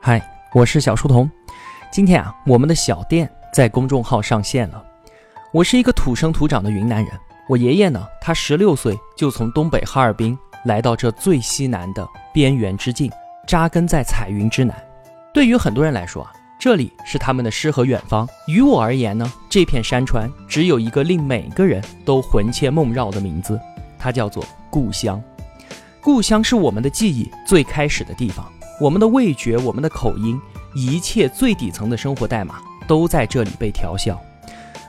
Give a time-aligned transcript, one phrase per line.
[0.00, 1.28] 嗨，我是小书童。
[1.90, 4.84] 今天啊，我们的小店在公众号上线了。
[5.52, 7.12] 我是一个土生土长的云南人，
[7.48, 13.10] 我爷爷呢，他十六岁就从东北哈尔滨来到这最西南的边缘之境，
[13.48, 14.76] 扎根在彩云之南。
[15.34, 18.28] 对于很多人来说啊，这里是他们的诗和远方。
[18.46, 23.58] 于我而言呢，这片山川只有一个令每个人都魂牵梦绕的名字，
[23.98, 25.20] 它叫做故乡。
[26.00, 28.46] 故乡是我们的记忆最开始的地方。
[28.78, 30.38] 我们的味觉，我们的口音，
[30.74, 32.56] 一切最底层的生活代码
[32.86, 34.20] 都在这里被调校。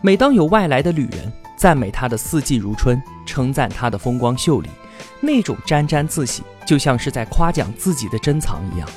[0.00, 4.70] 每当有外来的旅人赞美他的四季如春，称赞他的风光秀丽，
[5.20, 8.88] 那种沾沾自喜，就像是在夸奖自己的珍藏一样。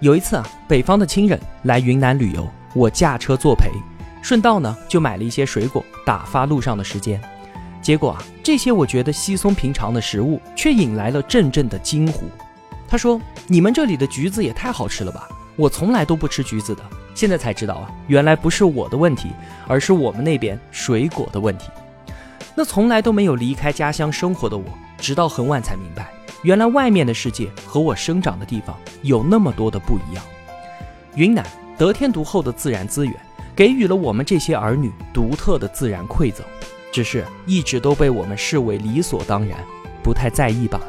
[0.00, 3.70] 有一次啊，北方的亲人来云南旅游，我驾车作陪，
[4.20, 7.18] 顺道呢就买了一些水果打发路上的时间。
[7.80, 12.26] 结果啊，这些我觉得稀松平常的食物，却引来了阵阵的惊呼。
[12.92, 15.26] 他说：“你们这里的橘子也太好吃了吧！
[15.56, 16.82] 我从来都不吃橘子的，
[17.14, 19.30] 现在才知道啊，原来不是我的问题，
[19.66, 21.70] 而是我们那边水果的问题。
[22.54, 24.64] 那从来都没有离开家乡生活的我，
[24.98, 26.10] 直到很晚才明白，
[26.42, 30.22] 原来外面的世界和我生长的地方有那么多的不一样。
[31.14, 31.42] 云南
[31.78, 33.16] 得天独厚的自然资源，
[33.56, 36.44] 给予了我们这些儿女独特的自然馈赠，
[36.92, 39.58] 只是一直都被我们视为理所当然，
[40.02, 40.86] 不太在意罢了。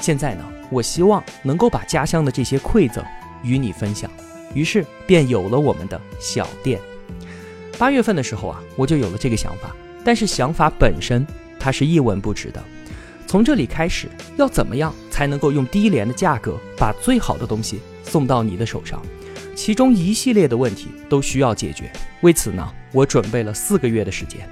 [0.00, 0.42] 现在呢？”
[0.72, 3.04] 我希望能够把家乡的这些馈赠
[3.42, 4.10] 与你分享，
[4.54, 6.80] 于是便有了我们的小店。
[7.78, 11.26] 八月份的时候啊，我就有了这个想法，但是想法本身
[11.60, 12.62] 它是一文不值的。
[13.26, 19.02] 从这里开始，要怎么样才能够用低廉的价格把最好的东西送到你的手上？
[19.54, 21.92] 其中一系列的问题都需要解决。
[22.22, 24.48] 为此呢，我准备了四个月的时间。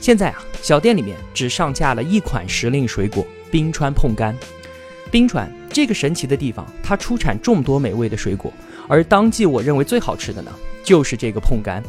[0.00, 4.34] 现在啊，小店里面只上架了一款时令水果——冰川碰柑。
[5.10, 8.52] 冰川这个神奇的地方，它出产众多美味的水果，
[8.88, 10.50] 而当季我认为最好吃的呢，
[10.82, 11.82] 就是这个碰柑。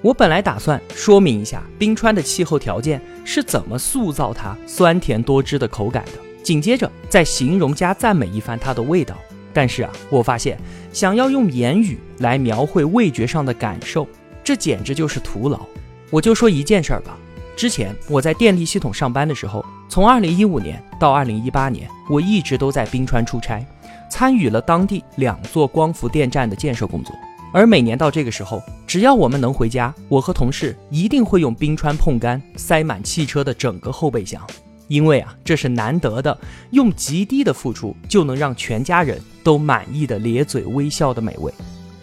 [0.00, 6.12] 我本来打算说明一下冰川的气候条件是怎么塑造它酸甜多汁的口感的，
[6.42, 9.16] 紧接着再形容加赞美一番它的味道。
[9.52, 10.56] 但是啊，我发现
[10.92, 14.06] 想要用言语来描绘味觉上的感受，
[14.44, 15.60] 这简直就是徒劳。
[16.10, 17.18] 我就说一件事儿吧。
[17.56, 23.64] 之前我在电力系统上班的时候，从二零一五年到二零一八年，我一直都在冰川出差，
[24.10, 27.16] 参与了当地两座光伏电站的建设工作。
[27.54, 34.46] 而每年到这个时候，只要我们能回家，我和同事一定会用冰川碰柑塞满汽车的整个后备箱，
[34.88, 36.38] 因为啊，这是难得的，
[36.72, 41.50] 用极低的付出就能让全家人都满意的咧嘴微笑的美味。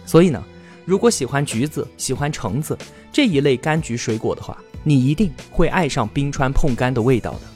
[0.04, 0.42] 所以呢，
[0.84, 2.76] 如果喜欢橘子、喜欢橙子
[3.12, 7.55] 这一类柑橘水果的话，你一定会爱上冰川碰柑的味道的。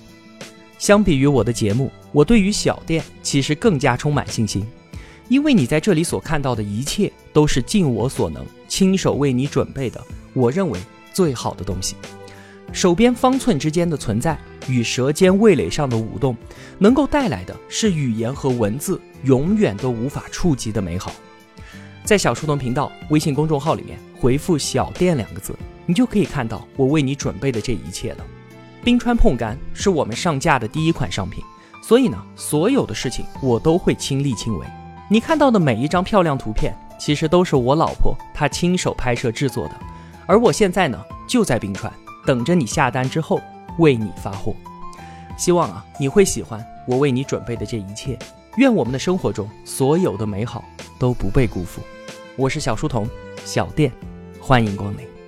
[0.80, 4.66] 相比于我的节目，我对于小店其实更加充满信心，
[5.28, 10.02] 因为你在这里所看到的一切都是尽我所能亲手为你准备的，
[10.32, 10.80] 我认为
[11.12, 11.96] 最好的东西。
[12.72, 16.34] 手边方寸之间的存在与舌尖味蕾上的舞动，
[16.78, 21.12] 能够带来的是语言和文字永远都无法触及的美好。
[22.04, 25.54] 在小树童频道微信公众号里面回复“小店”两个字。
[25.86, 28.24] 你就可以看到我为你准备的这一切了。
[28.82, 31.44] 冰川碰柑是我们上架的第一款商品，
[31.82, 34.66] 所以呢，所有的事情我都会亲力亲为。
[35.10, 39.74] 你看到的每一张漂亮图片，其实都是我老婆她亲手拍摄制作的。
[40.26, 41.92] 而我现在呢，就在冰川，
[42.24, 43.38] 等着你下单之后
[43.78, 44.54] 为你发货。
[45.36, 48.18] 希望啊，你会喜欢我为你准备的这一切。
[48.56, 50.64] 愿我们的生活中所有的美好
[50.98, 51.82] 都不被辜负。
[52.36, 53.06] 我是小书童，
[53.44, 53.92] 小店，
[54.40, 55.19] 欢迎光临。